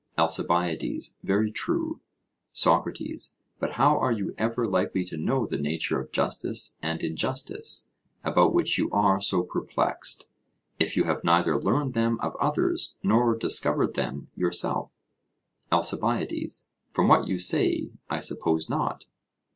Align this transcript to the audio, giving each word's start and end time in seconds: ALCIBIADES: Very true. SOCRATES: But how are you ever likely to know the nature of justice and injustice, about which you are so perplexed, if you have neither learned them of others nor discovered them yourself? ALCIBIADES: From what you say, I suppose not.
ALCIBIADES: 0.17 1.17
Very 1.21 1.51
true. 1.51 1.99
SOCRATES: 2.53 3.35
But 3.59 3.73
how 3.73 3.99
are 3.99 4.11
you 4.11 4.33
ever 4.35 4.65
likely 4.65 5.03
to 5.03 5.15
know 5.15 5.45
the 5.45 5.59
nature 5.59 5.99
of 5.99 6.11
justice 6.11 6.75
and 6.81 7.03
injustice, 7.03 7.87
about 8.23 8.51
which 8.51 8.79
you 8.79 8.89
are 8.89 9.21
so 9.21 9.43
perplexed, 9.43 10.25
if 10.79 10.97
you 10.97 11.03
have 11.03 11.23
neither 11.23 11.55
learned 11.55 11.93
them 11.93 12.19
of 12.19 12.35
others 12.37 12.95
nor 13.03 13.37
discovered 13.37 13.93
them 13.93 14.29
yourself? 14.35 14.95
ALCIBIADES: 15.71 16.67
From 16.89 17.07
what 17.07 17.27
you 17.27 17.37
say, 17.37 17.91
I 18.09 18.17
suppose 18.17 18.67
not. 18.71 19.05